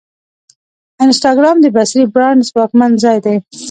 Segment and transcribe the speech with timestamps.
[1.03, 3.35] انسټاګرام د بصري برانډ ځواکمن ځای دی.